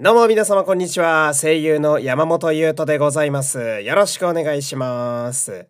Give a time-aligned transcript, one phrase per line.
[0.00, 1.34] どうも皆様こんにちは。
[1.34, 3.80] 声優の山本優斗でございます。
[3.80, 5.66] よろしくお願いします。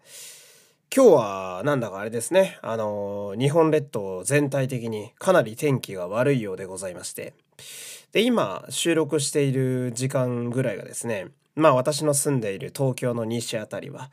[0.95, 2.59] 今日はなんだかあれですね。
[2.61, 7.33] あの、日本列島全体的にかなり天気が悪いようでございまして。
[8.13, 14.11] で、今収録している時間ぐらいがですね、まあ私の住んでいる東京の西あたりは、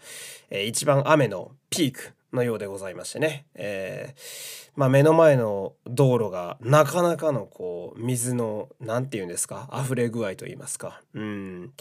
[0.50, 3.45] えー、一番雨のピークのようでございましてね。
[3.55, 11.02] えーまあ、目の前の道路がなかなかのこう水の何て言うんですか溢れ具合といいますか。
[11.13, 11.71] うん。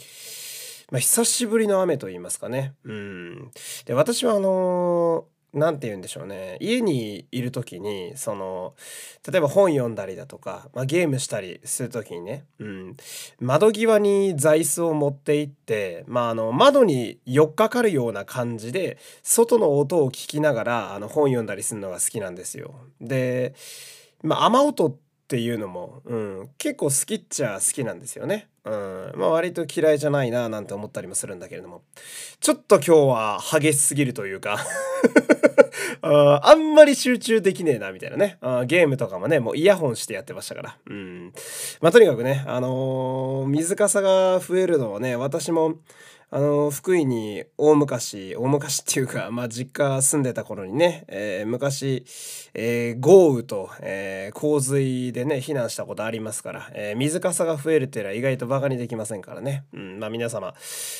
[0.91, 2.73] まあ、久しぶりの雨と言いますかね。
[2.85, 3.51] うん。
[3.85, 8.73] で私はあの何て言うんでしょうね家にいる時にその
[9.29, 12.97] 例えば本読んだりだとか、まあ、ゲームしたりする時にね、うん、
[13.39, 22.75] 窓際に座椅子を持って行って、まあ、あの窓に寄っかかるような感じで外の音を聞きながらあの本読んだりするのが好きなんですよ。
[22.99, 23.55] で、
[24.21, 28.47] まあ、雨音ってていうのも、うん、結構好きっちゃ好きなんですよね。
[28.63, 31.81] うん、まあ割と嫌いじゃないななんて思ったりもするんだけれども。
[32.39, 34.59] ちょっと今日は激しすぎるというか
[36.01, 38.37] ああんまり集中できねえなみたいなね。
[38.41, 40.77] あゲームとかもねもうイヤホンしてやってましたから。
[40.87, 41.33] うん。
[41.81, 45.75] まあとにかくねあのー、水かさが増えるのはね私も
[46.31, 52.03] あの福井に大昔大昔っていうか、まあ、実家住んでた頃にね、えー、昔、
[52.53, 60.53] えー、豪雨と、えー、洪水でね避難したことありますから、えー、水かさが増えるっていうのは意外とバカにできませんからね、うんまあ、皆様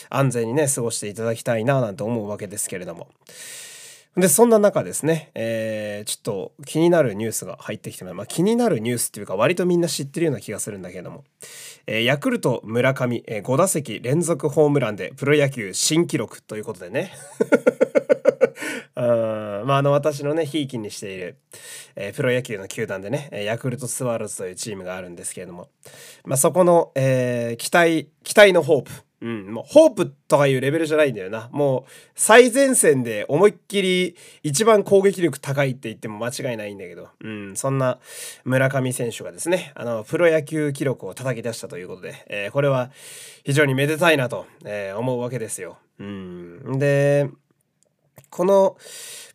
[0.09, 3.07] 安全にね過ごしていただきたいななんて思うわけですけれども。
[4.17, 11.25] で、そんな中ですね、えー、ちょっと気になるニュースが入ってきてまあ、気になるニュースっていうか割とみんな知ってるような気がするんだけれども、
[11.85, 17.11] えー、ヤクルト村上、えー、5打席連続ホームランでプロ野球新記録ということでね。
[18.97, 21.37] あまあ、あの私のねひいきにしている、
[21.97, 25.67] えー、プロ野球の球団でねヤクルトスワローズというチームがあるんですけれども、
[26.23, 28.91] まあ、そこの、えー、期待期待のホープ。
[29.21, 31.49] うん、もうホープとかいうレベルじゃないんだよな。
[31.51, 37.99] もう最前線で思いっきり一番攻撃力高いって言っても間違いないんだけど、うん、そんな
[38.43, 42.91] 村上選手がですね、あの、プロ野球記録を叩き出したということで、えー、これは
[43.43, 45.77] 非常にめでたいなと、えー、思うわけですよ。
[45.99, 46.77] うん。
[46.77, 47.29] で、
[48.29, 48.77] この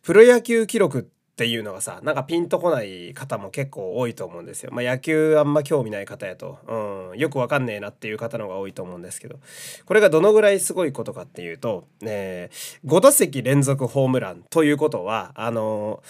[0.03, 4.69] プロ野球記録ってていうのがさなんかピンとこない方も結構多いと思うんですよ。
[4.71, 9.39] まあ、野球あんま興味ない方やと、うん、よくわかんねえなっていう方の方が多いと思うんですけど
[9.87, 12.51] これがどのぐらいすごいことかっていうと、ね、
[12.85, 16.03] 5打席連続ホームランということはあの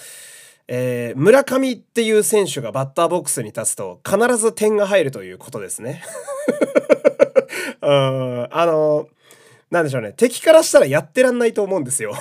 [0.68, 6.04] えー、村上っていう選手がバッターボックスに立つと必ず点が入るということですね。
[7.82, 9.08] うんあの
[9.70, 12.14] なんでしょうね敵からしたらやってらんないと思うんですよ。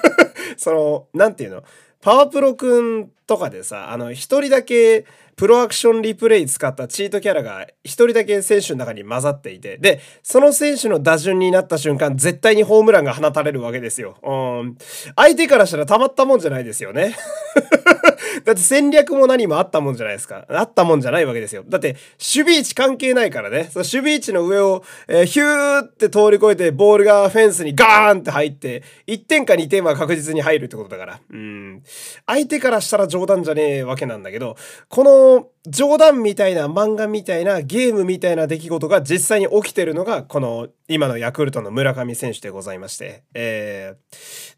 [0.58, 1.64] その何て言うの？
[2.00, 14.16] パワプロくんとかでさ、あの、一人だけプロアクションリプレイ使ったチートキャラが一人だけ選手の中に混ざっていて、で、その選手の打順になった瞬間、絶対にホームランが放たれるわけですよ。
[14.24, 14.76] うん。
[15.14, 17.14] 相手からしたらたまったもんじゃないですよね。
[18.44, 20.44] だって戦略も何もあったもんじゃないですか。
[20.48, 21.64] あったもんじゃないわけですよ。
[21.66, 23.70] だって、守備位置関係ないからね。
[23.72, 31.20] その守備位置の上を、えー、ヒューって通り越えて、ボールがフェンスにガーンって入って、1点か2点は確実に入るってことだから。
[31.30, 31.82] うん。
[32.26, 34.56] 相手からしたら冗談じゃねえわけなんだけど、
[34.88, 43.22] この冗談みたいな漫画みたいなゲームみたいな出来事が実際に起きてるのが、この今のヤクルトの村上選手でございまして。
[43.34, 43.94] え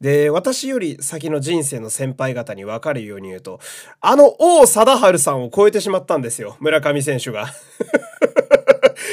[0.00, 3.58] ー、で、私より先の人生の先輩方にわかるように言うと、
[4.00, 6.56] あの王貞治さんを超えてしまったんですよ。
[6.60, 7.46] 村上選手が。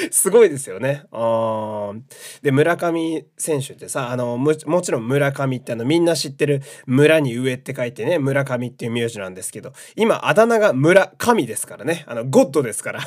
[0.11, 1.03] すごいですよね。
[1.11, 1.93] あ
[2.41, 12.03] で、村上選手ってさ、あの、もちろん村上ってあの、みんな知ってる村に上って書いてね、村上っていう名字なんですけど、今、あだ名が村神ですからね。
[12.07, 13.01] あの、ゴッドですから。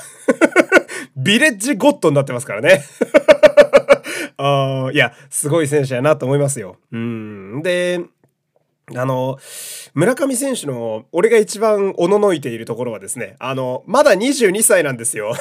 [1.17, 2.83] ビレッジゴッドになってますからね。
[4.39, 6.77] あいや、すごい選手やなと思いますよ。
[6.91, 7.62] うん。
[7.62, 8.01] で、
[8.97, 9.39] あの、
[9.95, 15.35] 村上選手の、俺が一番おののいているところはですね、あの、まだ22歳なんですよ。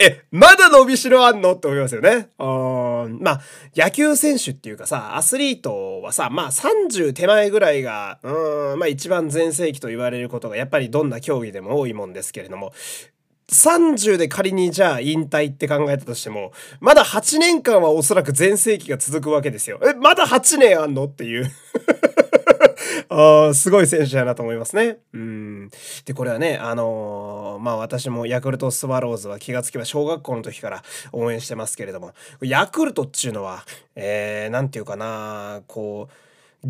[0.00, 1.54] え、まだ伸びしろあんの？
[1.54, 2.28] って思いますよね。
[2.38, 3.18] うん。
[3.20, 3.40] まあ、
[3.74, 12.72] 野球選手っていうかさ、アスリートはさ、まあ30手前ぐらいが、うん、まあ一番全盛期と言われることがやっぱりどんな競技でも多いもんですけれども、
[13.50, 19.80] 30で仮にじゃあ引退って考えたとしても、まだ8年間はおそらく全盛期が続くわけですよ。
[19.82, 21.04] え、まだ8年あんの？
[21.04, 21.50] っていう
[23.10, 24.98] あすごい選手だなと思いますね。
[25.12, 25.70] うん。
[26.04, 30.82] で、これはね、あのー、まあ私もヤクルトスワローズは気がつけば小学校の時から
[31.12, 32.12] 応援してますけれども、
[32.42, 33.64] ヤクルトっていうのは、
[33.94, 36.14] えー、なんていうかな、こう、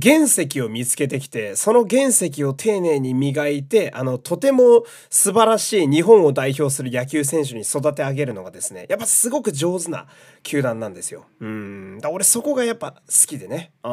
[0.00, 10.06] 原石を見つけてきて、その原石を丁寧に磨いて、あの、とても素晴らしい日本を代表する野球選手に育て上げるのがですね、やっぱすごく上手な
[10.42, 11.24] 球団なんですよ。
[11.40, 11.98] うん。
[12.00, 13.72] だ俺そこがやっぱ好きでね。
[13.82, 13.88] う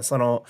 [0.00, 0.44] ん、その、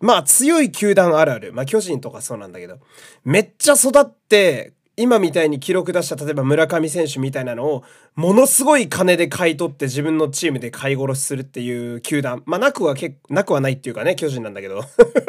[0.00, 1.52] まあ強い球団あるある。
[1.52, 2.78] まあ巨人とかそうなんだけど、
[3.24, 7.84] めっちゃ育って、今みたいに記録出した例えば村上選手みたいなのを
[8.14, 12.42] ものすごい金で買い取って自分のチームで買い殺しするっていう球団。
[12.46, 14.82] まあなくはけなくはないっていうかね巨人なんだけど。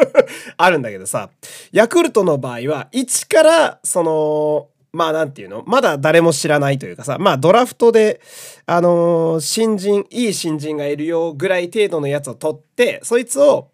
[0.55, 1.29] あるんだけどさ。
[1.73, 4.67] ヤクルトの場合は一からその
[4.97, 5.63] まあなんていうの？
[5.67, 8.19] まだ誰も知らないというかさ、まあドラフトで、
[8.65, 13.69] あのー、新人、いい新人がいるよぐらい程度のやつを取って、そいつを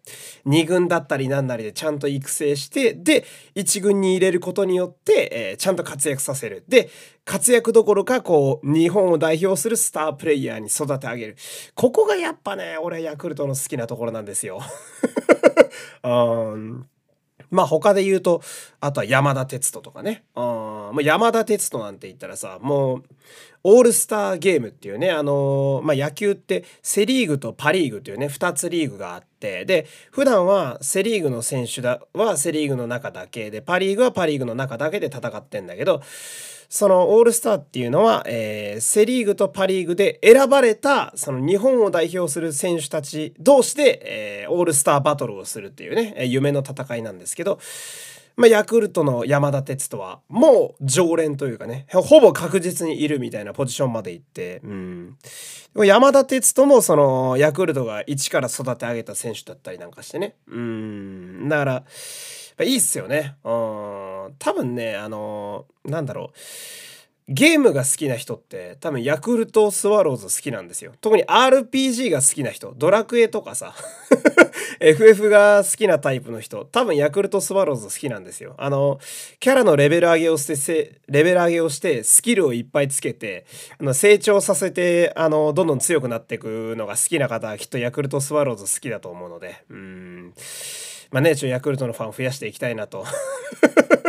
[0.46, 3.24] 2軍だったりなんなりでちゃんと育成して、で、
[3.54, 6.62] 1軍に入れることによって、えー、ちゃんと活躍させる。
[6.68, 6.90] で、
[7.24, 11.36] 活躍どころか、こう、日本を代表するスタープレイヤーに育て上げる。
[11.74, 14.60] ここがやっぱね、俺ヤクルトの好きなところなんですよ。
[16.04, 16.86] うん
[17.54, 18.42] まあ他で言うと、
[18.80, 20.24] あとは山田哲人とかね。
[20.34, 20.42] うん。
[20.42, 23.04] もう山田哲人なんて言ったらさ、もう、
[23.62, 36.02] オールスターゲームっていうね、あのー、まあ野球ってセリーグとパリーグっていうね、2つリーグがあって、で、普段はセリーグの選手だはセリーグの中だけで、パリーグはパリーグの中だけで戦ってんだけど、
[36.74, 47.60] そのオールスターっていうのは、えー、セ・リーグとパ・リーグで選ばれたその日本を代表する選手たち同士で、えー、オールスターバトルをするっていうね夢の戦いなんですけど、
[48.36, 55.16] まあ、ヤクルトの山田哲人はもう常連というかねほぼ確実にいるみたいなポジションまで行って、うん、
[55.76, 61.84] 山田哲人もそのヤクルトが一から育て上げた選手だったりなんかしてねうんだから
[62.62, 63.34] いいっすよね。
[63.42, 64.13] うん。
[64.38, 66.38] 多分ね、あの、なんだろう。
[67.28, 70.92] ゲームが好きな人って多分ヤクルトスワローズ好きなんですよ。
[71.00, 73.74] 特に RPG が好きな人、ドラクエとかさ、
[74.78, 78.54] FF が好きなタイプの人、多分ヤクルトスワローズ好きなんですよ。
[78.58, 78.98] あの、
[79.40, 83.46] キャラのレベル上げをして、レベル上げをしてスキルをいっぱいつけて、
[83.78, 90.34] あの成長させて、あの、どんどん強くなっていくのが好きな方はきっとヤクルトスワローズ好きだと思うので、うん。
[91.10, 93.06] まあね、ちょヤクルトのファン増やしていきたいなと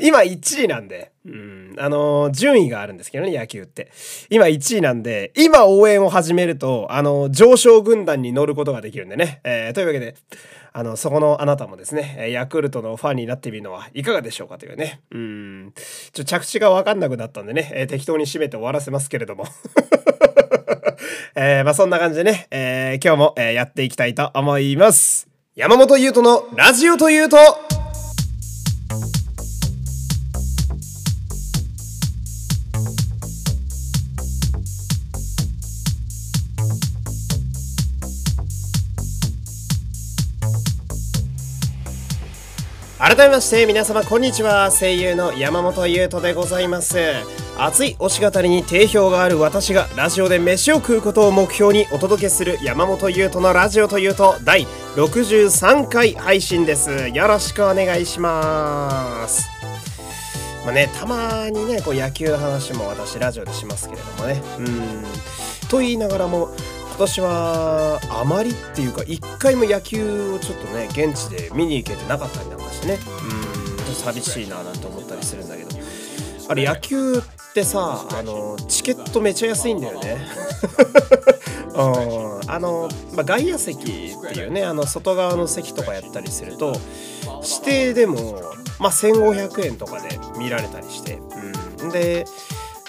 [0.00, 3.90] 今1位なんで、うん、あの、順位があるんですけどね、野球って。
[4.30, 9.40] 今1位なんで、今応援を始めると、あの、上昇軍団に乗ることができるんでね。
[9.44, 10.14] えー、というわけで、
[10.72, 15.00] あの、そこのあなたもですね、ヤクルトのファンになってみるのはいかがでしょうかというね。
[15.10, 15.72] うん。
[16.12, 19.46] ちょ、着地がわかんなくなったんでね、え、適当に締めて終わらせますけれども。
[21.34, 25.28] え、まあそんな感じでね、え、今日も、え、やっていきたいと思います。
[25.56, 27.38] 山本優斗のラジオというと
[42.98, 44.70] 改めまして皆様こんにちは。
[44.70, 46.96] 声優の山本優斗でございます。
[47.58, 57.08] 熱い推し語りに定評がある私がラジオで飯を食うことを目標にお届けする山本優斗のラジオというと第63回配信です。
[57.08, 59.46] よろしくお願いします。
[60.64, 64.42] まあねたまにねこう野球の話も私ラジオでしますけれどもね。
[64.58, 65.04] うん。
[65.68, 66.48] と言いながらも
[66.96, 72.98] 今年はあまりっていうか一回も野球をちょっとね現地で見に行けてなかったりなんかしてね。
[73.30, 75.70] うん寂しいななんて思ったりするんだけど。
[76.48, 77.22] あれ野球っ
[77.52, 80.16] てさあのチケットめちゃ安いんだよね、
[81.74, 86.80] あの、まあ、外野席っていうねあの外側の席とかやったりすると
[87.42, 88.40] 指定でも、
[88.78, 91.18] まあ、1500円とかで見られたりして、
[91.80, 92.26] うん、で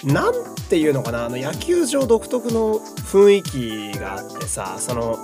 [0.04, 0.34] なん
[0.68, 1.26] ていうのかな。
[1.26, 5.18] あの野球場独特の雰囲気があってさその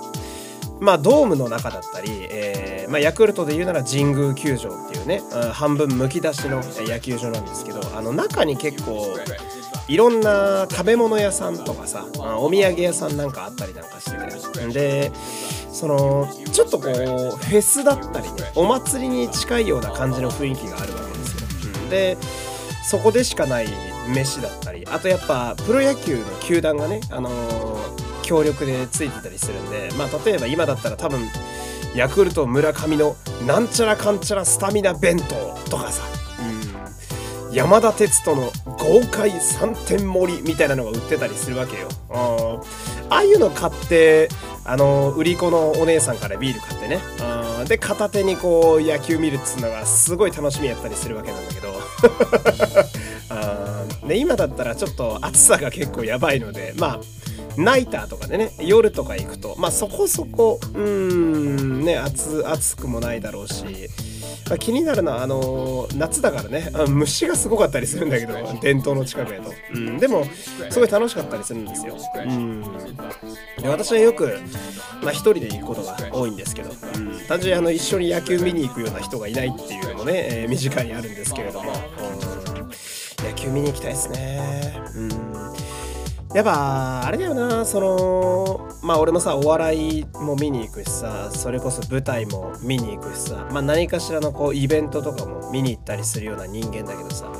[0.80, 9.16] まあ、ドームの中だったり、えーまあ、ヤクルトで言うなら神宮球場っていうね、うん、半分むき出しの野球場なんですけどあの中に結構
[9.86, 12.06] いろんな食べ物屋さんとかさ
[12.38, 14.34] お土産屋さんなんかあったりなんかしてて。
[14.72, 15.12] で
[15.74, 21.90] そのちょっとこうフェスだったりねお祭りに近いような感じの雰囲気があるわけですよ。
[21.90, 22.16] で
[22.84, 23.68] そこでしかない
[24.08, 31.20] 飯だったりあとやっぱプロ野球の球団がね、あのー強力でついてたりするんで、まあ、例えば今だったら多分
[31.94, 36.02] ヤクルト村上のなんちゃらかんちゃらスタミナ弁当とかさ、
[37.48, 41.88] うん、山田哲人の豪快3点盛りみたいなのが売ってたりするわけよ。
[43.10, 44.28] ああいうの買って
[44.64, 51.73] あの売り子のお姉さんからビール買ってねあで片手にこう野球見るっつうのがすごい楽しみやったりするわけなんだけど
[53.30, 57.00] あで今だったらちょっと暑さが結構やばいのでまあ
[57.56, 63.64] ナイターとかでね夜とか行くとまあそこそこうんね暑暑くもないだろうし、
[64.48, 66.70] まあ、気になるのはあのー、夏だからね。
[66.88, 70.24] 虫がすごかったりするんだけど伝統の近くへと、うん、でも
[70.70, 71.96] すごい楽しかったりするんですよ、
[72.26, 72.62] うん、
[73.60, 74.38] で私はよく、
[75.02, 84.74] まあ、一人で行くことが多いんですけど、うん、単純にあの一緒に野球見に行くような人がいないっていうのもね、えー、身近にあるんですけれども、うん、野球見に行きたいですね。
[84.96, 85.00] う
[85.50, 85.53] ん
[86.34, 97.30] やっぱあれだよなそのまあ俺もさお笑いも見に行くしさそれこそ舞台も見に行くしさまあ何かしらのこうイベントとかも見に行ったりするような人間だけどさ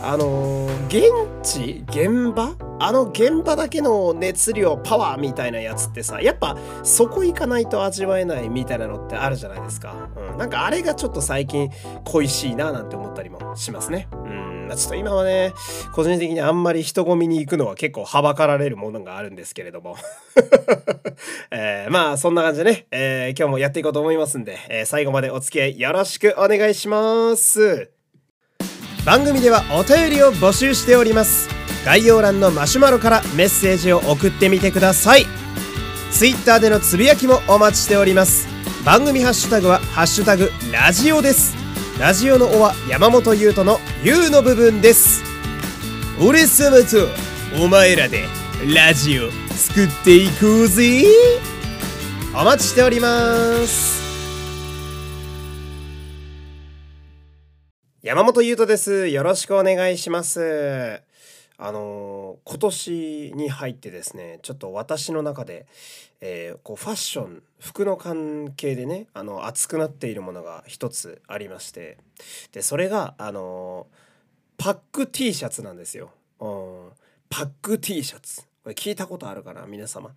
[0.00, 1.02] あの現
[1.42, 2.54] 地現場？
[2.80, 11.70] あの現場だけの熱量パワーみたいなやつってさやっぱそこ行かないと味わえないみたいなのってあるじゃないですか、うん、なんかあれがちょっと最近
[12.04, 14.06] 恋しいななんて思ったりもしますね。
[14.12, 14.27] うん
[14.76, 15.54] ちょっと今はね、
[15.92, 19.96] 個人的にあんまり人混みに行くのは結構はばかられるものがあるんですけれども。
[21.50, 27.90] えー、まあ、そんな感じでね、えー、今日もやっていこうと思いますんで、えー、最後までお付き合いよろしくお願いします。
[29.04, 31.48] 番組ではお便りを募集しております。
[31.84, 35.24] 概要欄のマシュマロからメッセージを送ってみてください。
[36.10, 38.48] Twitter でのつぶやきもお待ちしております。
[38.84, 41.67] 番組ハッシュタグは、ハッシュタグ、ラジオです。
[41.98, 45.20] ラジオの「お」は山本優斗の「優」の部分です。
[46.20, 47.08] 俺様と
[47.60, 48.24] お前らで
[48.72, 51.04] ラジオ作っていこうぜ。
[52.32, 53.98] お待ちしております。
[58.00, 59.08] 山本優斗です。
[59.08, 61.02] よろしくお願いします。
[61.60, 65.66] あの今年に入ってですねちょっと私の中で、
[66.20, 71.98] えー、こうファッション服の関係でねあの熱くなっているものが一つありまして
[72.52, 73.88] でそれがあの
[74.56, 76.10] パック T シャツなんですよ。
[76.40, 76.90] うん、
[77.28, 80.10] パック T シャツこれ聞いたことあるかな皆様。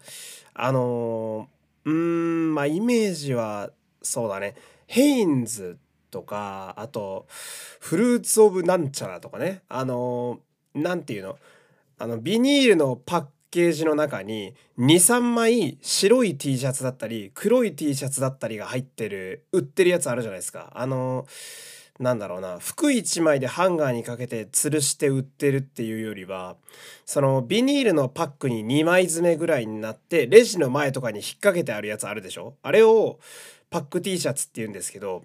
[0.54, 1.50] あの
[1.86, 3.72] うんまあイメージは
[4.04, 4.56] そうだね
[4.86, 5.80] Hanes
[6.12, 7.26] とかあと
[7.80, 10.40] Fruits of なんちゃらとかねあの
[10.74, 11.38] 何て言うの？
[12.00, 20.72] あのビニールのパッケージの中に23枚白い T シャツだったり黒い T シャツだったりが入ってる売ってるやつあるじゃないですか。
[20.74, 21.28] あの
[22.00, 22.58] なんだろうな。
[22.58, 26.56] 服1枚でハンガーにかけて吊るして売ってるっていうよりは
[27.06, 32.56] そのビニールのパックに2枚詰めぐらいになってレジの前とかに引っ掛けてあるやつあるでしょ？
[32.64, 33.20] あれを
[33.70, 35.24] パック T シャツって言うんですけど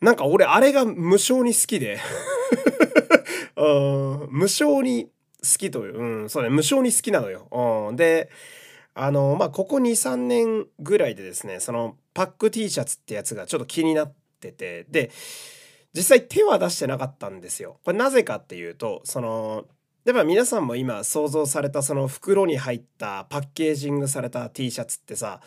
[0.00, 1.98] なんか俺あれが無性に好きで。
[4.30, 5.06] 無性に
[5.42, 7.48] 好きという、うん、そうね、無性に好きなのよ。
[7.88, 8.30] うん、で、
[8.94, 15.10] あの、まあ、ここ2、3年ぐらいでですね、そのパック T シャツってやつがちょっと気になってて、で、
[15.94, 17.78] 実際手は出してなかったんですよ。
[17.84, 19.66] これなぜかっていうと、その、
[20.04, 25.40] やっぱ皆さんも今想像されたその袋に入ったパッケージングされた T シャツってさ、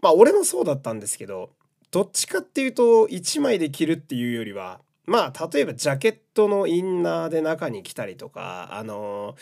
[0.00, 1.50] まあ俺もそうだったんですけど、
[1.90, 9.34] どっちかっていうと1枚で着るっていうよりはまあ例えばジャケットのインナーで中に着たりとかあの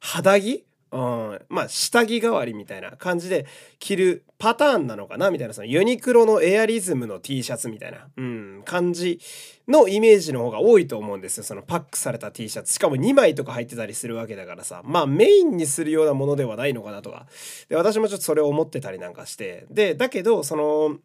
[0.00, 0.64] 肌着？
[0.92, 3.46] うん、まあ下着代わりみたいな感じで
[3.78, 5.30] 着るパターンなのかな？
[5.30, 9.20] みたいなそのユニクロのエアリズムの T シャツみたいな、うん、感じ
[9.68, 11.44] のイメージの方が多いと思うんですよ。
[11.44, 12.72] そのパックされた T シャツ。
[12.72, 14.82] しかも2枚とか入ってたりするわけだからさ。
[14.84, 17.26] まあメインにするようなものではないのかなとか
[17.68, 19.66] で私もちょっとそれを思ってたりなんかして。
[19.70, 20.96] でだけどその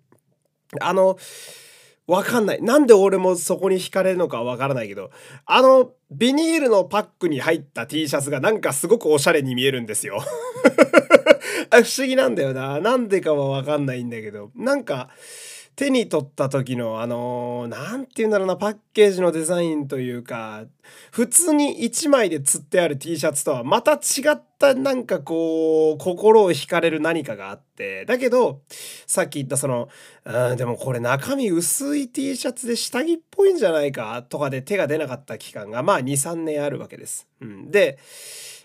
[0.81, 1.17] あの
[2.07, 2.61] わかんない。
[2.61, 5.09] なんで俺もそこに惹かれるのかわからないけど、
[5.45, 10.21] あの、ビニールのパックに入った T シャツがなんかすごくおしゃれに見えるんですよ
[11.71, 12.79] 不思議なんだよな。
[12.79, 15.09] なんでかはわかんないんだけど、なんか、
[15.75, 20.63] 手に取った時のあの何て言うんだろうなパッケージのデザインというか
[21.11, 23.97] 普通に1枚で釣ってある T シャツとはまた違
[24.33, 28.61] ったなんかこう心を惹かれる何かがあってだけど
[29.05, 29.89] さっき言ったその
[30.55, 37.27] でもこれ中身薄い T シャツで下着っぽいんじゃないかとかで手が出なかった期間がまあ23年あるわけです。
[37.41, 37.99] うん、で、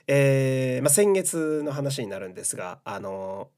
[0.06, 3.48] えーまあ、先月の話になるんですがあの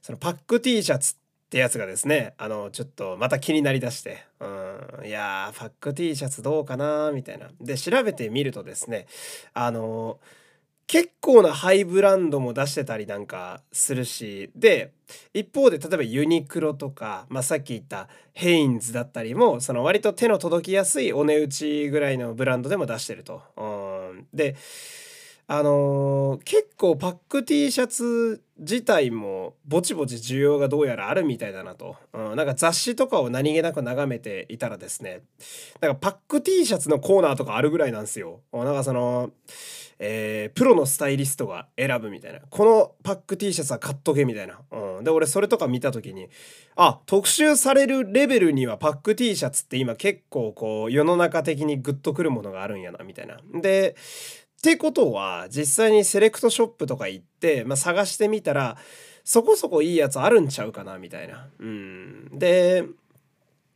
[0.00, 1.25] そのパック T シャツって
[1.56, 9.06] ってやつがですねあのちょっとまた気になりだしてうんいやーファック T シャツどうかなみたいなで調べてみるとですね
[9.54, 10.18] あの
[10.86, 14.92] 結構なハイブランドも出してたりなんかするしで
[15.32, 23.42] 一方で例えばユニクロとか、まあ、さっき言ったヘインズだったりもその割と手の届きやすいお値打ちぐらいのブランドでも出してると。
[23.56, 24.56] うんで
[25.48, 35.22] あのー、結構パック T シャツ自体もぼちぼち需要がどうやらあるみたいだなと、うん、なんか雑誌とかを何気なく眺めていたらですね
[35.80, 38.40] なんかパック T シャツのコーナーとかあるぐらいなんですよ。
[38.52, 39.30] なんかその
[39.98, 42.40] えー、プロのスタイリストが選ぶみたいな。
[42.50, 44.60] このパック T シャツは買っとけみたいな。
[44.70, 45.04] うん。
[45.04, 46.28] で、俺それとか見た時に、
[46.74, 53.38] あ、特集されるレベルにはパック T シャツって今結構こう世の中的にグッとくるものがあるんやな、みたいな。
[53.60, 53.96] で、
[54.58, 58.76] ってことは実際にセレクトショップとか行って、まあ、探してみたら
[59.24, 61.48] そこそこいいやつあるんちゃうかなみたいな。
[61.58, 62.84] うん、で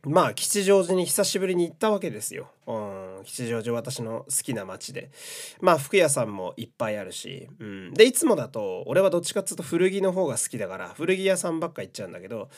[0.03, 2.47] まあ吉祥寺に久しぶりに行ったわけですよ。
[2.65, 5.11] うん、吉祥寺私の好きな街で。
[5.59, 7.47] まあ服屋さんもいっぱいあるし。
[7.59, 12.49] うん、でいつもだと俺はどっちかっつうと古着の方が好きだから古着屋さんばっか行っちゃうんだけど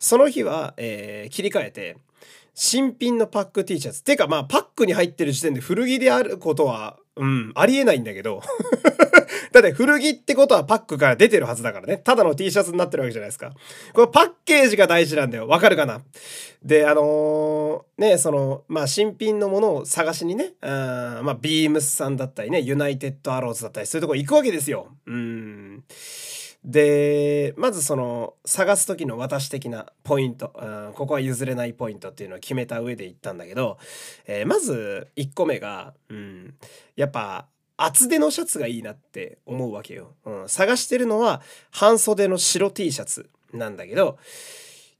[0.00, 1.96] その日は、えー、切り替えて
[2.60, 4.02] 新品のパック T シャツ。
[4.02, 8.42] てかまあパックに入ってる時点で古着であることはうん、ありえないんだけど
[9.52, 11.96] だって古着ってことはパックから出てるはずだからね。
[11.98, 13.52] ただの T シャツになってるわけじゃないですか。
[13.92, 15.48] これパッケージが大事なんだよ。
[15.48, 16.00] わかるかな？
[16.62, 24.88] で、あのー、ね、その、まあ、新品のものを探しにね、あまあ、ビームスさんだったりね、ユナイテッドアローズだったり、そういうとこ行くわけですよ。
[25.06, 25.84] うん。
[26.64, 33.78] でまずその探す時の私的なポイント、うん、ここは譲れないポイントっていうのを決めた上で行ったんだけど、
[34.26, 36.54] えー、まず1個目が、うん、
[36.96, 37.46] やっぱ
[37.76, 40.14] 厚手のシャツがいいなって思うわけよ。
[40.24, 44.18] うん、探してるのは半袖の白 T シャツなんだけど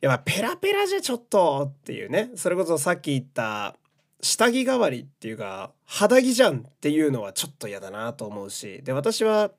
[0.00, 3.74] やっぱペラペラじゃちょっとっていうねそれこそさっき言った
[4.20, 9.50] 下着代わりっていうか肌着じゃんっていうのはちょっと嫌だなと思うしで私は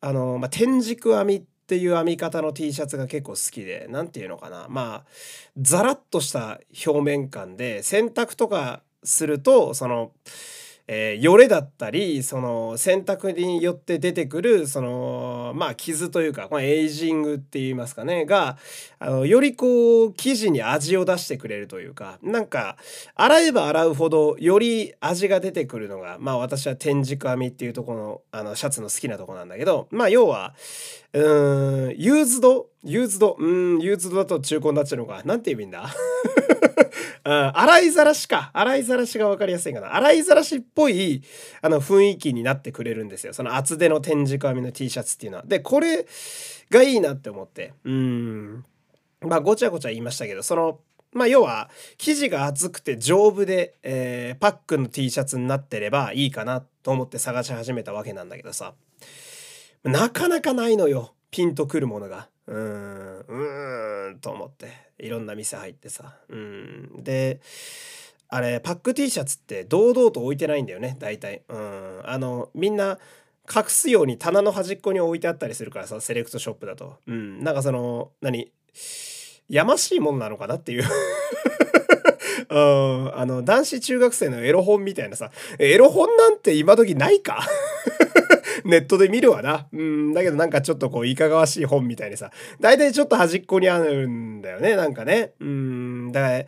[0.00, 4.66] あの、まあ、天竺編みっていう編み方の T シャツが結構好きで何て言うのかな。
[4.68, 5.04] まあ
[5.58, 10.12] ザラッとした表面感で洗濯とかするとその
[10.88, 18.56] えー、よれだったりその洗濯によって出てくるそのまあ傷というか、まあ、エイジングって言いますかねが
[19.00, 22.76] あのよりこう生地に味を出してくれるというかなんか
[23.16, 30.54] 洗えば洗うほどより味が出てくるのがまあ私は天竺編みっていうとこのあのシャツの好きなとこなんだけどまあ要は
[31.16, 32.66] うーんユーズド？
[32.84, 33.36] ユーズド？
[33.38, 33.46] う
[33.76, 35.88] んユーズドだと中古になっちゃうのかなんて言うんだ？
[37.24, 38.50] うん、洗いざらしか。
[38.52, 39.96] 洗いざらしが分かりやすいかな。
[39.96, 41.22] 洗いざらしっぽい、
[41.60, 43.32] あの、雰囲気になってくれるんですよ。
[43.32, 45.44] その厚手の天竺編みの T シャツっていうのは。
[45.44, 46.06] で、これ
[46.70, 47.72] がいいなって思って。
[47.84, 48.64] うん。
[49.22, 50.78] まあ、ごちゃごちゃ言いましたけど、その、
[51.12, 58.74] まあ、要は、生地が厚くて丈夫で、えー、パックの T シャツになってればいいかなと思って探し始めたわけなんだけどさ。
[59.86, 61.14] なかなかないのよ。
[61.30, 62.28] ピンとくるものが。
[62.46, 64.68] うーん、うんと思って。
[64.98, 66.16] いろんな店入ってさ。
[66.28, 67.02] うん。
[67.02, 67.40] で、
[68.28, 71.42] あれ、パック T シャツって堂々と置いてないんだよね、大体。
[71.48, 72.00] うん。
[72.04, 72.98] あの、みんな、
[73.54, 76.96] 隠すように棚の端っこに置いてあったりするからさ、セレクトショップだと。
[77.06, 77.44] うん。
[77.44, 78.50] なんかその、何
[79.48, 80.84] やましいもんなのかなっていう
[82.50, 87.46] うん、あの、男子中学生のエロ本みたいなさ、エロ本なんて今時ないか？
[88.66, 89.66] ネットで見るわな。
[89.72, 95.32] うん、だけどなんかちょっとこう、いかがわしい本みたいにさ、大体ちょっと端っこにあるんだよね、なんかね。
[95.40, 96.44] うん、だから、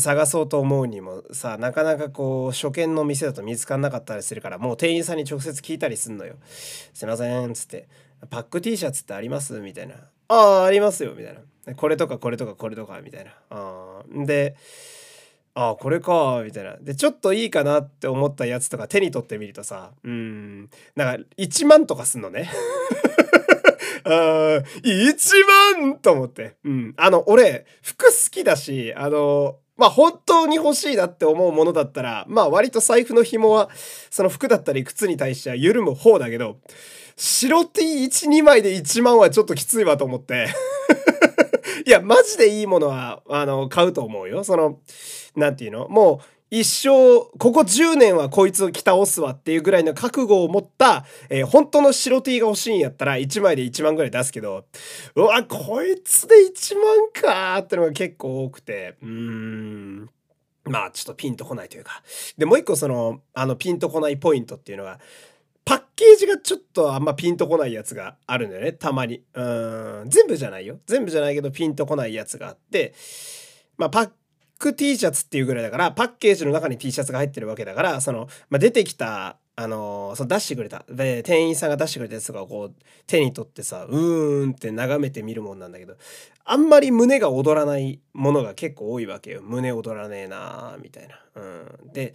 [0.00, 6.34] 探そうと思うにもさ、なかなかこう、初見の店だと見つかんなかったりするから、もう店員さんに直接聞いたりすんのよ。
[6.46, 7.88] すいません、つって。
[8.30, 9.60] パック T シャツってあります？
[9.60, 9.94] みたいな。
[10.28, 11.74] ああ、ありますよ、みたいな。
[11.74, 13.32] これとかこれとかこれとか、みたいな。
[13.50, 14.56] あで、
[15.58, 22.50] ああこれかみたいなでちょっといいかなって思ったやつとか手に取ってみるとさうんなんか1万とかすんのね
[24.04, 26.54] あ1万と思って。
[26.64, 26.94] うん。
[26.96, 33.68] あの、俺、服好きだし、あの、まあ本当に欲しいなって思うものだったら、まあ割と財布の紐は、
[34.10, 36.58] その服だったり靴に対しては緩む方だけど、
[37.16, 40.48] 白 T1、2枚で1万はちょっときついわと思って
[41.86, 44.42] いや、マジでいいものは、あの、買うと思うよ。
[44.42, 44.80] その、
[45.36, 45.88] なんていうの？
[45.88, 46.88] もう、一生、
[47.38, 54.64] ここ10年はこいつを着倒すわっていうぐらいの覚悟を持った、えー、本当の白 T が欲しいんやったら1枚で1万ぐらい出すけど、
[55.14, 60.10] うわ、こいつで1万かーってのが結構多くて、うーん。
[60.64, 62.02] まあ、ちょっとピンとこないというか。
[62.36, 64.98] で、もう一個その、あの、ピンとこないポイントっていうのが、
[65.66, 69.22] パッケージがちょっとあんまピンとこないやつがあるんだよね、たまに。
[69.34, 70.78] うん、全部じゃないよ。
[70.86, 72.94] 全部じゃないけどピンとこないやつがあって、
[73.76, 74.10] まあ、パッ
[74.60, 80.84] ク T シャツっていうぐらいだから、パッケージの中に T シャツが入ってるわけだから、その、まあ、出てきた、あのその出してくれた。
[80.88, 82.74] で、店員さんが出してくれたやつとかをこう、
[83.08, 85.96] 手に取ってさ、うーんって眺めてみるもんなんだけど、
[86.44, 89.42] あんまり胸が躍らないものが結構多いわけよ。
[89.42, 91.18] 胸躍らねえなーみたいな。
[91.34, 91.40] う
[91.88, 91.92] ん。
[91.92, 92.14] で、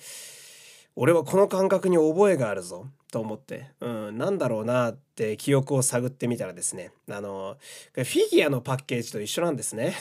[1.04, 7.58] 俺はこの感覚に覚えがあるぞと思って、うん、なんだろうなって記憶を探ってみたらですねあの
[7.96, 9.96] フィギュアのパッケージと一緒なんですね。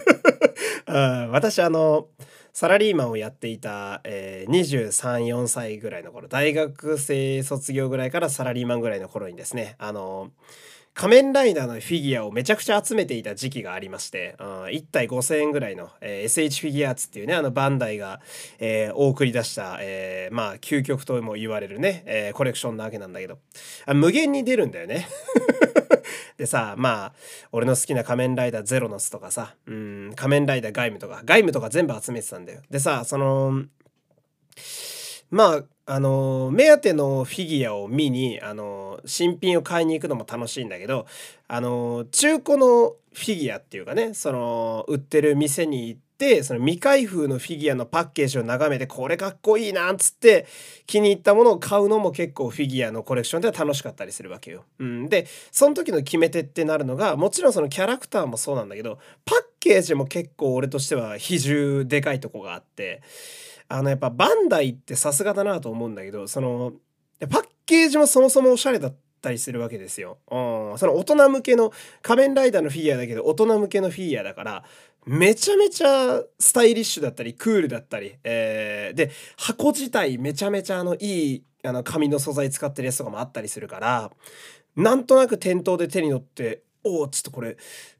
[0.88, 2.08] うん、私あの
[2.54, 10.30] サラリーマンをやっていた、えー、234歳ぐらいの頃大学生卒業ぐらいからサラリーマンぐらいの頃にですねあの
[10.94, 18.20] 仮面ライダーのフィギュアをめちゃくちゃ集めていた時期がありまして、うん、1体5000円ぐらいの、えー、SH フィギュアーツっていうね、あのバンダイが、
[18.60, 23.38] えー、送り出した、えー、まあ、究極とも言われるね、えー、コレクションなわけなんだけど、
[23.86, 25.08] あ無限に出るんだよね。
[26.38, 27.12] でさ、まあ、
[27.50, 32.60] 俺の好きな仮面ライダーゼロノスとかさ、うん、仮面ライダーガイムとか、ガイムとか全部集めてたんだよ。
[32.70, 33.64] でさ、その、
[35.30, 41.06] まあ、あの目当てのフィギュアを見にあの新品を買いに行くのも楽しいんだけど
[41.46, 50.46] あの中古のフィギュアっていうかねその売ってる店に行ってその未開封のフィギュアのパッケージを眺めてこれかっこいいなっつって
[50.86, 54.64] 気に入ったものを買うのも結構フィギュアのコレクションでは楽しかったりするわけよ。
[54.78, 63.02] うん、でその時の決め手ってなるのがもちろんそのキャラクターもそうなんだけどパッケージも結構俺としては比重でかいとこがあって。
[63.68, 66.72] あのやっぱバンダイってさすがだなと思うんだけどその
[67.20, 70.18] パッケージもそもそもおしゃれだったりするわけですよ。
[70.30, 71.72] うん、その大人向けの
[72.02, 74.64] 仮面ライダーのフィギュアだけど大人向けのフィギュアだから
[75.06, 84.10] めちゃめちゃスタイリッシュだったりクールだったり、えー、で箱自体めちゃめちゃあのいいあの紙の素材使ってるやつとかもあったりするから
[84.76, 87.56] なんとなく店頭で手に取っておおちょっとこれ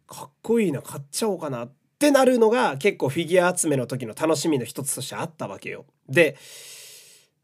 [0.07, 5.87] かっこいいな買っちゃおうかなってってなるのが結構フィギュア集めの時の楽しみの一つとしてあったわけよ。
[6.07, 6.37] で、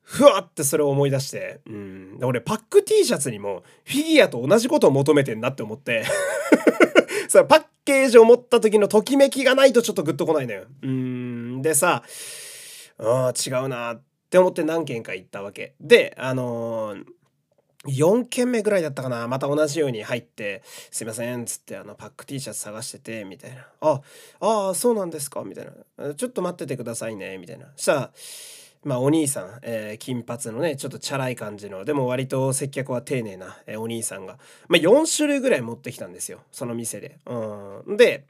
[0.02, 6.04] ふわってそれを思い出して、うん、俺パック T シャツにもフィギュアと同じことを求めてんなって思って
[7.28, 10.64] それパッケージを持った時のときめきがないとちょっとグッとこないのよ。
[10.82, 12.02] うん、でさ、
[12.98, 15.74] あ違うなって思って何件か行ったわけ。
[15.80, 17.04] で、あのー
[17.86, 19.26] 4件目ぐらいだったかな。
[19.26, 24.00] また同じように入って「すいません」っつってあのパック T シャツ探しててみたいな「あ
[24.40, 27.72] あそうなんですか」みたいな「ちょっと待っててくださいね」みたいな。
[27.76, 28.12] したら
[28.82, 34.38] まあお兄さん、えー、金髪のねちょっとチャラい感じのでも割と接客は丁寧な、えー、お兄さんが、
[34.68, 36.40] まあ、4種類ぐらい持ってきたんですよ。
[36.52, 37.18] その店で。
[37.26, 38.24] うん、で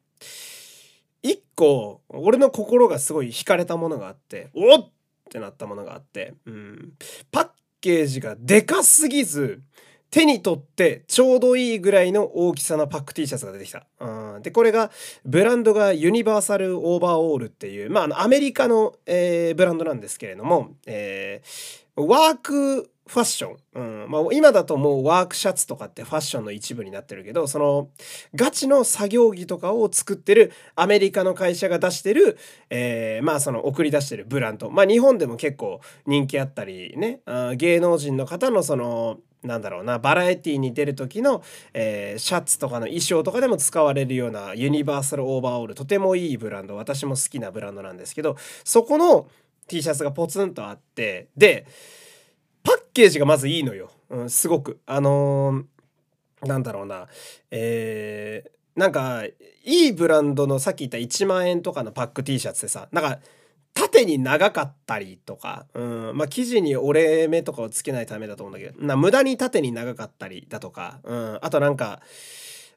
[1.22, 4.90] 1個俺の心がすごい惹かれたものがあっておっ！
[5.28, 6.92] ってなったものがあって、うん、
[7.30, 7.48] パッ
[7.80, 9.62] ケージがでかすぎず
[10.10, 13.86] 手に取ってちょうどいいぐらいの大きさのパック T シャツが出てきた。
[14.00, 14.90] うん、でこれが
[15.24, 24.10] ブランドがユニバーサルオーバーオールっていうまああのアメリカの、えー、ブランドなんですけれども、えー、ワークファッション、うん。
[24.10, 27.88] まあ、今だともうワークシャツとかってファッションの一部になってるけどその
[28.36, 32.38] ガチの作業着とかを作ってるアメリカの会社が出してる、
[32.70, 34.70] えー、まあその送り出してるブランド。
[34.70, 37.20] まあ日本でも結構人気あったりね。
[37.26, 41.42] あ芸能人の方のそのなんだろうなバラエティに出る時の、
[41.74, 46.76] えー、シャツとかの衣装とかでも使われるようなユニバーサルオーバーオールとてもいいブランド。
[46.76, 49.26] 私も好きなブランドなんですけどそこの
[49.66, 51.66] T シャツがポツンとあってで
[52.62, 54.80] パッケージがまずいいのよ、うん、すごく。
[54.86, 57.08] あのー、なんだろうな。
[57.50, 63.18] えー、なんかいいブランドのさっき言った1万円とかのパック T シャツでさなんか
[63.74, 72.00] 縦に長かったりとか、うん、まあ生地に折れ目とかをつけないためだと思うんだけどな無駄に縦に長かったりだとか、うん、あとなんか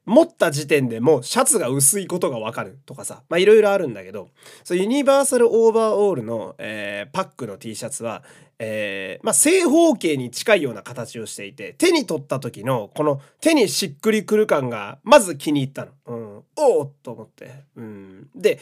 [0.05, 4.29] 持った時点でもうシャツが薄いことがわかるとかさまあいろいろあるんだけど
[4.63, 8.23] そうユニバーサルオーバーオールの、えー、パックの T シャツは、
[8.59, 15.91] えー、まあ、正方形に近いような形をしていて手に取った時のこの手にしっくりくる感がまず気に入ったの。
[16.05, 17.63] うん、おおと思って。
[17.75, 18.59] うん、で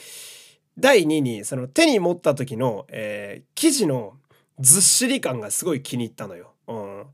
[0.77, 4.13] 第2にその手に持った時の、えー、生地の
[4.59, 6.53] ずっしり感がすごい気に入ったのよ。
[6.67, 7.05] うん、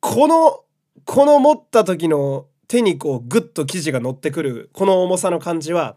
[0.00, 0.64] この
[1.04, 5.96] この持った時の手にこうグッと生地が乗ってくるこの重さの感じは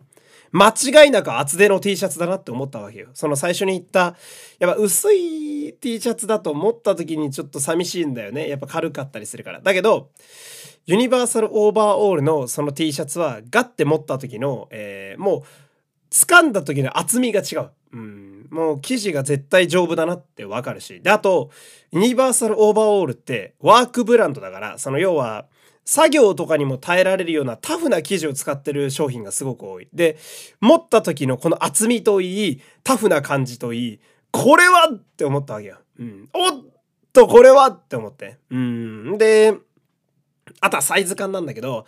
[0.52, 3.10] 間違いなく厚手の T シャツだなって思ったわけよ。
[3.14, 4.16] その最初に言った
[4.60, 8.50] やっぱ薄い T シャツだと持った時にちょっと寂しいんだよね。
[8.50, 9.62] やっぱ軽かったりするから。
[9.62, 10.10] だけど
[10.86, 15.44] ユニバーサルオーバーオールのその T シャツはガッて持った時の、えー、もう
[16.12, 17.70] 掴んだ時の厚みが違う。
[17.92, 21.02] うん、もう生地が絶対丈夫だなってわかるし。
[21.02, 21.50] で、あと、
[21.92, 25.46] ユニバーサルオーバーオールってワークブランドだから、その要は、
[25.90, 29.88] 作業とかにも耐えられるようなタフな生地を使ってる商品がすごく多い。
[29.92, 30.20] で、
[30.62, 34.00] 持った時のこの厚みといい、タフな感じといい、
[34.30, 35.78] これはって思ったわけよ。
[35.98, 36.30] うん。
[36.32, 36.62] おっ
[37.12, 38.38] と、これはって思って。
[38.52, 39.18] うん。
[39.18, 39.58] で、
[40.62, 41.88] あとはサイズ感なんだけど、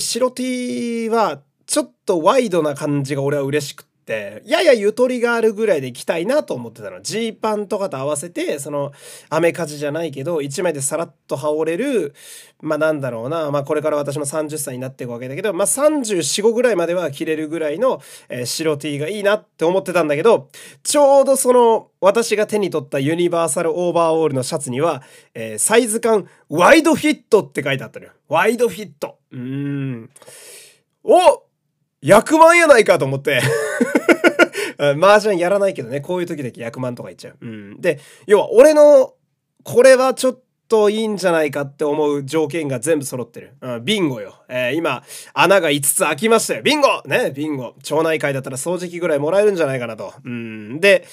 [0.00, 7.00] 白 T はちょっとワイドな感じが俺は嬉しくて、ややゆとりがあるぐらいで着たいなと思ってたの。
[7.02, 8.92] ジーパンとかと合わせて、その、
[9.28, 12.14] アメカジじゃないけど、1枚でさらっと羽織れる、
[12.60, 20.48] まあなんだろうな、まあこれから私も30歳になっていくわけだけど、まあ34、5ぐらいまでは着れるぐらいの、えー、白 T がいいなって思ってたんだけど、
[20.82, 25.02] ちょうどその、私が手に取ったユニバーサルオーバーオールのシャツには、
[25.34, 28.12] えー、サイズ感ワイドフィットって書いてあったのよ。
[28.28, 29.18] ワイドフィット。
[29.30, 30.10] うーん。
[31.04, 31.44] お
[32.02, 33.40] 役満やないかと思って
[34.90, 37.36] 麻雀やらないけどね、こういう時だけ役満とか言っちゃう。
[37.40, 37.80] うん。
[37.80, 39.14] で、要は俺の、
[39.64, 43.56] これはちょっといいんじゃないかって思う条件が全部揃ってる。
[43.60, 44.42] うん、ビンゴよ。
[44.48, 46.62] えー、今、穴が5つ開きましたよ。
[46.62, 47.74] ビンゴね、ビンゴ。
[47.82, 50.14] 町内会だったら掃除機ぐらいもらえるんじゃないかなと。
[50.24, 50.80] うん。
[50.80, 51.06] で、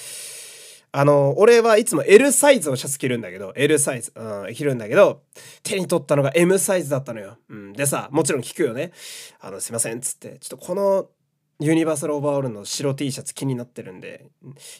[0.92, 5.22] あの、俺はいつも L サイズのシャツ着るんだけど、L サイズ、うん、着るんだけど、
[5.62, 7.36] 手に取ったのが M サイズだったのよ。
[7.48, 8.92] うん、でさ、もちろん聞くよね。
[9.40, 11.06] あの、すいません、っつって、ちょっとこの
[11.60, 14.26] ユニバーサルオーバーオールの白 T シャツ気になってるんで、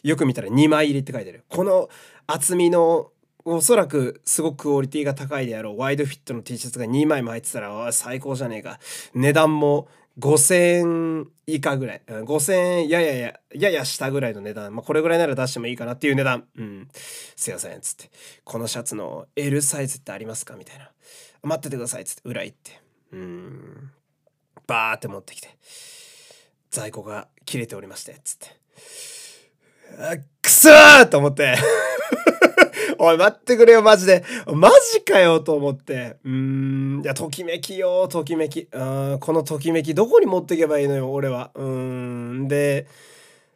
[0.03, 1.43] よく見たら2枚入りって書いてる。
[1.49, 1.89] この
[2.27, 3.11] 厚みの
[3.45, 8.79] おそらくすごくクオリティが高いであろうワイドフィットの T シャツが2枚も入ってたら最高じゃねえか
[9.15, 9.87] 値段も
[10.19, 12.01] 5000円以下ぐらい。
[12.07, 14.75] 5000円ややや、やや下ぐらいの値段。
[14.75, 16.45] まあ、これぐらいなら出してもいいかなっていう値段。
[16.57, 16.87] うん。
[17.35, 17.81] すいません。
[17.81, 18.09] つって。
[18.43, 20.91] このシャツの L サイズってありますかみたいな。
[21.43, 22.05] 待っててください。
[22.05, 22.21] つって。
[22.25, 22.81] 裏行って。
[23.13, 23.91] うん。
[24.67, 25.49] バーって持ってきて。
[26.71, 28.15] 在庫が切れておりまして。
[28.23, 28.47] つって。
[29.99, 31.55] あくそーと思って
[32.97, 34.23] おい、待ってくれよ、マジで。
[34.47, 36.17] マジかよ、と思って。
[36.23, 38.69] うーん、いや、ときめきよ、ときめき。
[38.71, 38.83] う
[39.15, 41.51] ん、このときめき、どこに持っていけばいいのよ、俺は。
[41.55, 42.87] うーん、で、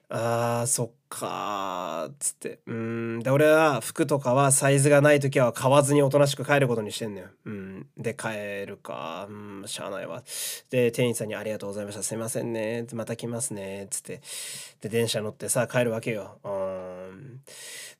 [0.10, 2.60] あー、そっかっつって。
[2.68, 3.20] うん。
[3.20, 7.28] で、俺は服とかはサイズがない時は買わずにおとなしく帰ることにしてんのよ。
[7.46, 7.88] うん。
[7.98, 9.28] で、帰るか。
[9.30, 10.24] うん、しゃあないわ。
[10.70, 12.04] で、店員さんにありがとうございました。
[12.04, 12.86] すいませんね。
[12.94, 13.86] また来ますね。
[13.86, 14.22] っつって。
[14.82, 16.38] で、電車乗ってさ、帰るわけよ。
[16.44, 17.42] うん。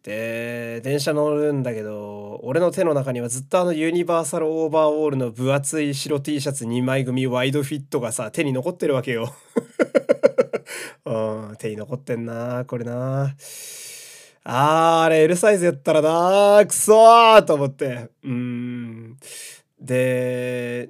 [0.04, 9.34] で、電車乗るんだけど、俺の手の中にはずっとあのユニバーサルオーバーオールの分厚い白 T シャツ2枚組ワイドフィットがさ、手に残ってるわけよ。
[11.06, 13.36] うん、手に残ってんなこれな
[14.44, 18.10] あー、あれ L サイズやったらなくそーと思って。
[18.24, 19.18] うん。
[19.80, 20.90] で、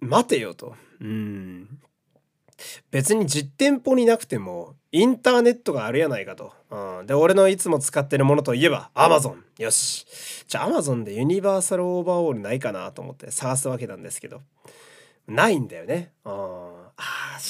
[0.00, 0.74] 待てよと。
[1.00, 1.78] うん。
[2.90, 6.52] 別に実店舗になくてもインターネットがあるやないかと。
[6.70, 9.36] うん、で、俺のいつも使ってるものといえば Amazon。
[9.58, 10.06] よし。
[10.48, 14.42] じゃあ Amazon でユニバーサルオーバーオールないかなと思って探すわけなんですけど。
[15.28, 16.12] ないんだよね。
[16.24, 16.65] うん。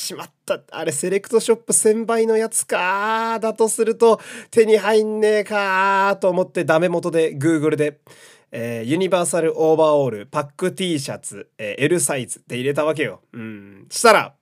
[0.06, 0.60] しまった。
[0.70, 3.38] あれ、セレクトショップ1000倍のやつか。
[3.40, 6.16] だとすると、手に入んねえか。
[6.20, 8.00] と思ってダメ元で Google で、
[8.52, 13.20] えー、ユニバーサルオーバーオール、パック T シャツ、えー、L サイズって入れたわけよ。
[13.32, 13.86] うん。
[13.90, 14.34] したら、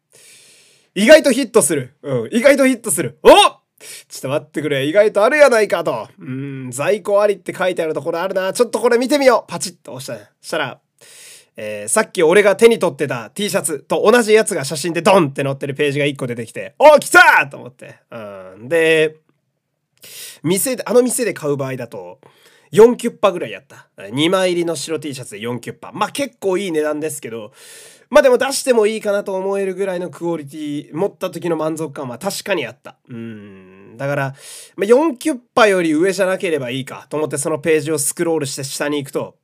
[0.95, 1.97] 意外とヒットする。
[2.03, 2.29] うん。
[2.31, 3.19] 意外とヒットする。
[3.23, 4.87] おちょっと待ってくれ。
[4.87, 6.09] 意外とあるやないかと。
[6.19, 6.71] うん。
[6.71, 8.53] 在庫ありって書いてあるところあるな。
[8.53, 9.51] ちょっとこれ見てみよう。
[9.51, 10.31] パチッと押した。
[10.41, 10.81] したら、
[11.57, 18.01] えー、さっき俺が手に取ってた T シャツと同じやつが写真でドンって載ってるページが1個出てきて、お来たと思って。
[18.11, 18.19] う
[18.65, 18.69] ん。
[18.69, 19.17] で、
[20.43, 22.19] 店で、あの店で買う場合だと、
[22.73, 23.89] 4キュッパぐらいやった。
[23.97, 25.93] 2枚入りの白 T シャツで4キュッパ。
[25.93, 27.53] まあ結構いい値段ですけど、
[28.11, 32.97] まあでも出してもいいかなと思えるぐらいのクオリティ、持った時の満足感は確かにあった。
[33.09, 33.97] うん。
[33.97, 34.35] だから、
[34.77, 39.37] まあ、4キュッパより上じゃなければいいかと思ってそのページをスクロールして下に行くと、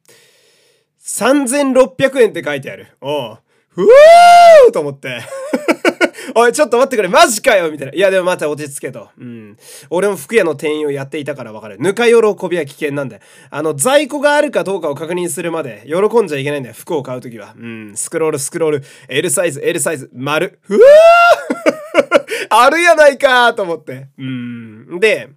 [1.10, 2.86] 3600円って書いてある。
[3.00, 3.38] おう。
[3.68, 5.20] ふーと思って。
[6.36, 7.94] おい、ちょっと待ってくれ、マジかよみたいな。
[7.94, 9.08] いや、でもまた落ち着けと。
[9.18, 9.56] うん。
[9.90, 11.78] 俺も服屋の店員をやっていたからわかる。
[11.80, 12.12] ぬか喜
[12.48, 13.22] びは危険なんだよ。
[13.50, 16.76] あの、在庫があるかどうかを確認するまで、喜んじゃいけないんだよ。
[16.78, 17.54] 服を買うときは。
[17.58, 17.92] うん。
[17.96, 18.84] スクロール、スクロール。
[19.08, 20.60] L サイズ、L サイズ、丸。
[20.62, 24.06] ふわー あるやないかと思って。
[24.16, 25.00] うん。
[25.00, 25.28] で、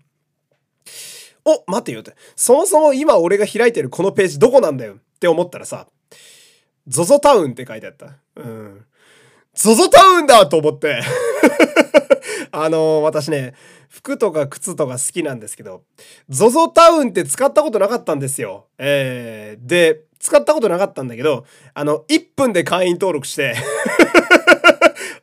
[1.45, 2.13] お、待てよって。
[2.35, 5.87] そもそも今俺が開いてるこのページどこなんだよって思ったらさ、
[6.85, 8.17] ゾゾタウンって書いてあった。
[8.35, 8.85] うん。
[9.53, 11.01] ゾゾタウンだと思って
[12.51, 13.53] あのー、私ね、
[13.87, 15.83] 服とか靴とか好きなんですけど、
[16.27, 18.67] ゾゾタウンって使ったことなかったんですよ。
[18.77, 23.55] えー、で、使ったことなかったんだけど、あの、1分で会員登録して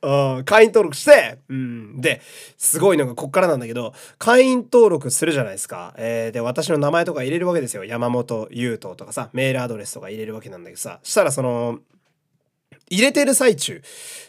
[0.03, 2.23] うん、会員登録して、うん、で、
[2.57, 5.95] すごいのがこっからなんだけど、会員登録するじゃないですか。
[5.99, 7.85] えー、で、私の名前とか入れるわけですよ。
[7.85, 11.81] 山本優斗とかさ、メールアドレスとか入れるわけなんだけどさ、したらその、
[12.89, 13.83] 入れてる最中、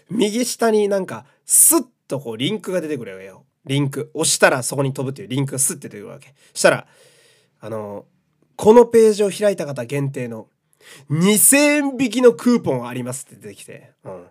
[0.10, 3.45] 右下になんか、スッとこうリンクが出てくるわけよ。
[3.65, 4.12] リンク。
[4.13, 6.34] 押したらそこに飛ぶっていうリンクがスッて出てくるわけ。
[6.53, 6.88] したら、
[7.60, 8.05] あの、
[8.55, 10.47] このページを開いた方限定の
[11.10, 14.25] 2000円引きのクーポンありますって出てきて、うん。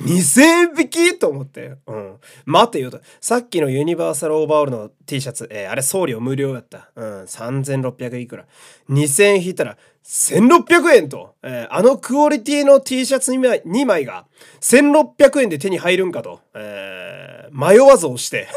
[0.00, 1.76] 2000円引きと思って。
[1.86, 2.16] うん。
[2.44, 3.00] 待てよと。
[3.20, 6.90] さっきのユニバーサルオーバーオールの T シャツ、えー、あれ送料無料だった。
[6.96, 7.22] うん。
[7.22, 8.46] 3600いくら。
[8.90, 11.34] 2000引いたら1600円と。
[11.42, 14.26] えー、あのクオリティの T シャツ2枚 ,2 枚が
[14.60, 16.40] 1600円で手に入るんかと。
[16.54, 18.48] えー、迷わず押して。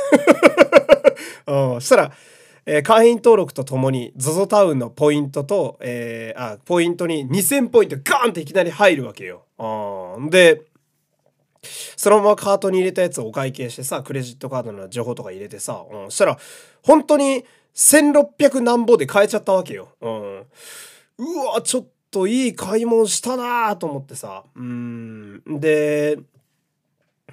[1.48, 1.82] うん。
[1.82, 2.12] したら、
[2.66, 9.44] えー、会員登録とともに ZOZO タウンのポイントと、えー、あ、ポイントに2000ポイントガーンっていきなり入るわけよ。
[9.60, 10.30] うん。
[10.32, 10.64] で、
[11.96, 16.38] そのままカートに入れたやつをお会計してさ、クレジットカードの情報とか入れてさ、うん、したら、
[16.84, 19.90] 本当に1600何ぼで買えちゃったわけよ。
[20.02, 20.40] うん。
[20.40, 24.44] うわ、ちょっといい買い物したなーと思ってさ。
[24.56, 25.42] うん。
[25.46, 26.18] で、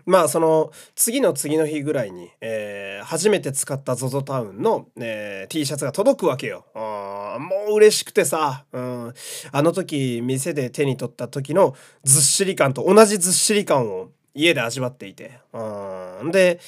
[0.05, 6.67] まあその次の次の日ぐらいに、えー、初めて使った ZOZO タウンの、えー、T シャツが届くわけよ。
[6.75, 9.15] あもう嬉しくてさ、うん、
[9.53, 15.39] あの時店で手に取った時のずっしり感と同じずっしり感を家で味わっていて。
[15.53, 16.31] うん。
[16.31, 16.61] で、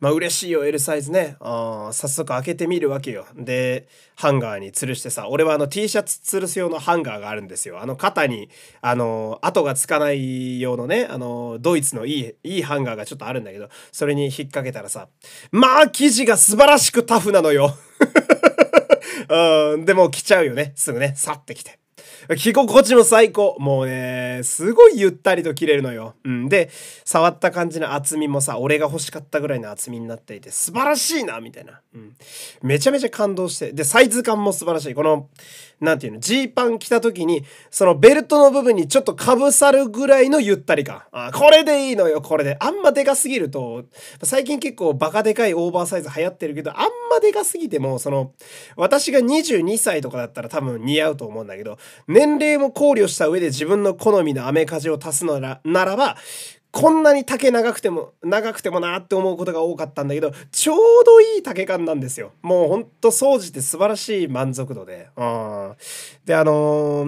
[0.00, 1.36] まあ嬉しいよ L サイズね。
[1.40, 3.26] あ早速開けてみるわけよ。
[3.36, 7.80] で、ハンガーに吊るしてさ、俺はあの T シャツ吊るす用のハンガーがあるんですよ。
[7.80, 15.08] あの肩に、あの、跡がつかない用のね、あの、ドイツのいい、いいハンガーがちょっとあるんだけど、それに引っ掛けたらさ、
[15.52, 17.74] まあ生地が素晴らしくタフなのよ。
[19.30, 20.72] うん、でも来ちゃうよね。
[20.74, 21.78] すぐね、去ってきて。
[22.28, 23.56] 着心地も最高。
[23.58, 26.14] もうね、すごいゆったりと着れるのよ。
[26.24, 26.48] うん。
[26.48, 26.70] で、
[27.04, 31.80] 触った感じの厚みもさ、俺が欲しかったぐらいの厚みになっていて、素晴らしいな、みたいな。
[31.94, 32.14] うん。
[32.62, 33.72] めちゃめちゃ感動して。
[33.72, 34.94] で、サイズ感も素晴らしい。
[34.94, 35.28] この、
[35.80, 41.02] なんていうの、ジーパン着た時に、そのベルトの部分にちょっとかぶさるぐらいのゆったり感。
[41.12, 42.56] あ、これでいいのよ、これで。
[42.60, 43.84] あんまでかすぎると、
[44.22, 48.32] 最近結構バカでかいオーバーサイズ流行ってるけど、あんまでかすぎても、その、
[48.76, 51.78] 私が22歳とかだったら多分似合うと思うんだけど、
[52.14, 56.16] 年齢も考慮した上で自分の好みのアメカジを足すのならば、
[56.70, 62.30] こんなに丈長くても、長くてもなって思うことが多かったんだけど、ちょうどいい丈感なんですよ。
[62.40, 65.08] もうほんと掃除って素晴らしい満足度で。
[65.16, 65.74] うん。
[66.24, 67.06] で、あの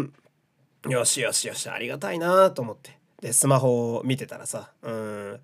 [0.82, 2.98] ー、よしよしよし、ありがたいなと思って。
[3.20, 5.40] で、スマホを見てたらさ、うん。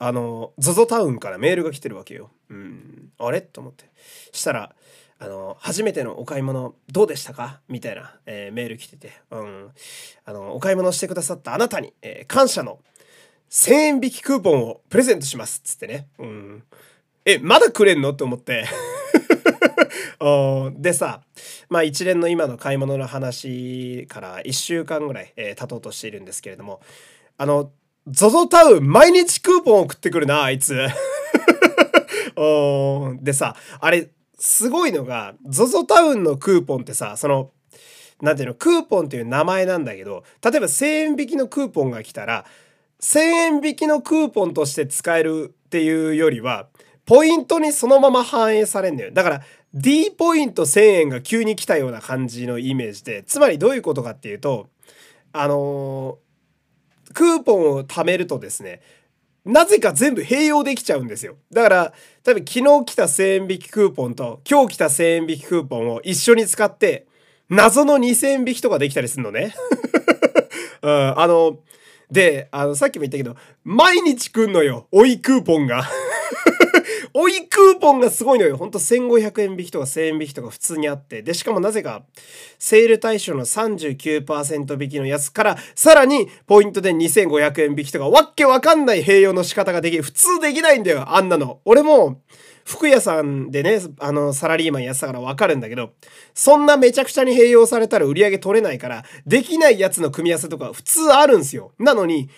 [0.00, 2.30] あの、ZOZO タウンからメールが来てるわけよ。
[2.48, 3.12] うん。
[3.18, 3.40] あれ？
[3.40, 3.84] と思って。
[4.32, 4.74] したら、
[5.22, 7.60] あの、初めてのお買い物どうでしたか？
[7.68, 9.68] みたいな、えー、メール来てて、うん。
[10.24, 12.78] あの、お買い物してくださったあなたに、えー、感謝の
[13.50, 16.08] 1000円引きクーポンをプレゼントしますつってね。
[16.18, 16.62] うん。
[17.26, 18.12] え、まだくれんの？
[18.12, 18.64] って思って
[20.78, 21.20] でさ、
[21.68, 26.80] まあ一連の今の買い物の話から1週間ぐらい、えー、経とうとしているんですけれども、
[27.36, 27.72] あの、
[28.08, 30.78] ZOZO タウン毎日クーポン送ってくるな、あいつ。
[33.20, 34.08] でさ、あれ、
[34.40, 37.50] すごいのが、ZOZO タウンのクーポンってさ、その、
[38.22, 42.46] なんていうの、クーポンっていう名前なんだけど、例えば1000円引きのクーポンが来たら、
[43.02, 46.68] 1000円引きのクーポンとして使えるっていうよりは、
[47.04, 49.10] ポイントにそのまま反映されんのよ。
[49.12, 49.42] だから、
[49.74, 54.68] D ポイント1000円が急に来たような感じのイメージで、つまりどういうことかっていうと、
[55.32, 58.80] あのー、クーポンを貯めるとですね、
[59.44, 61.36] なぜか全部併用できちゃうんですよ。
[61.52, 67.06] だから、多分昨日来た1000円引きクーポンと今日来た1000円引きクーポンを一緒に使って、
[67.48, 69.54] 謎の2000円引きとかできたりするのね。
[70.82, 71.58] うん、あの、
[72.10, 74.88] で、あの、さっきも言ったけど、毎日来んのよ。
[74.90, 75.88] 追いクーポンが。
[77.14, 78.56] 追いクーポンがすごいのよ。
[78.56, 81.22] ほんと1500円引きとか1000円引きとか普通にあって。
[81.22, 82.02] で、しかもなぜか、
[82.58, 90.02] セール対象の39%引きのやつから、さらにポイントで2500円引きとか、わっけわかんない併用の仕方ができる。
[90.02, 91.14] 普通できないんだよ。
[91.14, 91.60] あんなの。
[91.64, 92.20] 俺も、
[92.64, 95.90] 服屋さんでね、あの、サラリーマンやってたからわかるんだけど、
[96.34, 101.72] そんなめちゃくちゃに併用されたら売り上げ取れないから、できないやつの組み合わせとか普通あるんすよ。
[101.78, 102.28] なのに、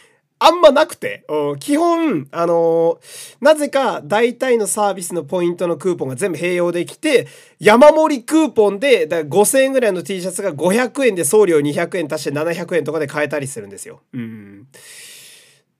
[0.44, 1.24] あんまなくて、
[1.61, 7.28] 基本、あのー、なぜか大体のサービスのポイントのクーポンが全部併用できて、
[7.61, 14.00] 山盛りクーポンで、だ5000円ぐらいの T シャツが500円で送料200円足して700円とかで買えたりするんですよ。
[14.12, 14.66] うん。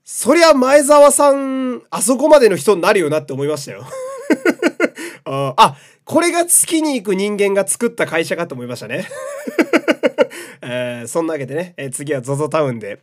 [0.05, 3.85] そりゃ前澤さん、あそこまでの人になるよなって思いましたよ。
[5.25, 9.09] あ、これが月に行く人間が作った会社かと思いましたね。
[10.63, 13.01] えー、そんなわけでね、えー、次は ZOZO タウンで、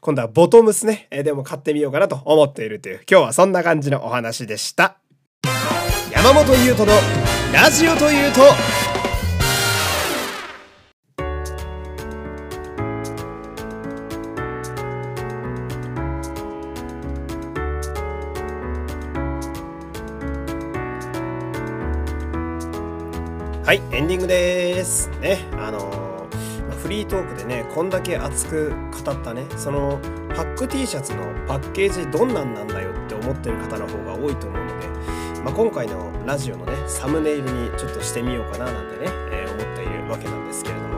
[0.00, 4.96] 今度はボトムスね、えー、でも買ってみようかなと思っているという、今日はそんな感じのお話でした。
[6.12, 6.96] 山本優斗の
[7.52, 8.42] ラジオというと、
[27.50, 28.70] ねこんだけ熱く
[29.04, 29.98] 語ったねその
[30.34, 34.86] パック T シャツのパッケージどんなんなんだよって思ってる方の方が多いと思うので、
[35.42, 40.90] まあ、今回のラジオのねサムネイルにちょっとしてみようかななんてね、えー、思っているわけなんですけれども。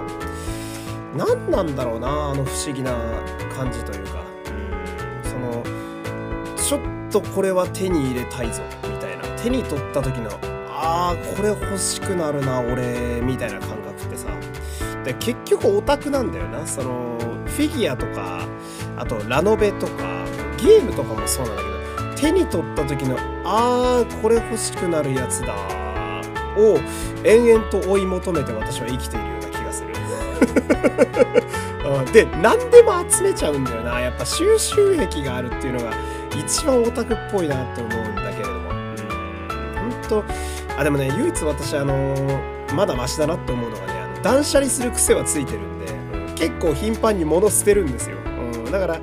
[1.17, 2.93] 何なんだろうなあの不思議な
[3.55, 4.23] 感じというか。
[4.47, 5.63] うんその
[6.57, 6.81] ちょっ
[7.11, 9.25] とこれは手に入れたいぞみたいな。
[9.43, 10.31] 手に取った時の
[10.69, 13.82] あーこれ欲しくなるな俺みたいな感
[15.05, 16.67] で結局オタクなんだよな。
[16.67, 18.47] そのフィギュアとか
[18.97, 20.25] あとラノベとか
[20.59, 21.73] ゲームとかもそうなんだけど
[22.17, 25.55] 手に取った時のあーこれ欲しくなるやつだ
[26.57, 26.79] を
[27.25, 29.93] 延々と追い求めて私は生きているような気がする。
[32.13, 34.01] で何でも集めちゃうんだよな。
[34.01, 35.93] やっぱ収集癖があるっていうのが
[36.37, 38.59] 一番オタクっぽいなって思うんだけれども。
[38.59, 38.97] うん。
[40.09, 40.25] 本当
[40.79, 42.15] あでもね唯一私あの、
[42.75, 43.92] まだマシだなって思うのがね
[44.23, 49.01] 断捨離する癖はついてるんで、うん、結構頻繁に物捨てるんですよ、うん、だから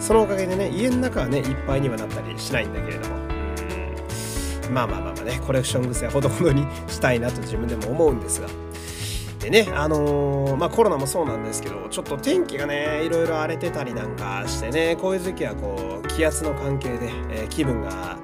[0.00, 3.18] そのおかげでね家の中はねいっぱいにはなったりしないんだけれども。
[4.70, 8.48] まあまあまあまあねコレクション癖はほどほどにしたいなと 自分でも思うんですが。
[9.38, 18.18] でね、あのー、まあコロナもそうなんですけど、ちょっと天気がね、いろいろ荒れてたりなんかしてね、こういう時期はこう、気圧の関係で、えー、気分が、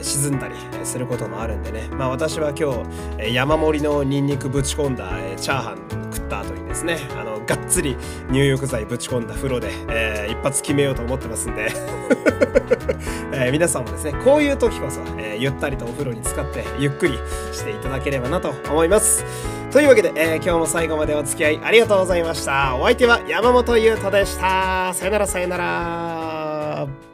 [0.00, 2.84] ー、沈んだりすることもあるんでね、まあ私は今
[3.18, 5.78] 日、山盛りのニンニクぶち込んだ、えー、チャーハン
[6.12, 7.96] 食った後にですね、あの、がっつり
[8.30, 11.72] 入浴剤ぶち込んだ風呂で、えー、一発決めようと思ってますんで
[13.32, 17.18] え、皆さんもですね、こういう時こそ、え、ゆったりとお風呂に使ってゆっくり
[17.52, 19.24] していただければなと思います。
[19.70, 22.74] というわけで、えー、今日も最後までお付き合いありがとうございました。
[22.76, 24.92] お相手は山本優斗でした。
[24.94, 27.07] さよならさよなら。